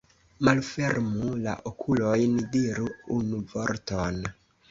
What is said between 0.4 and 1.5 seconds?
Malfermu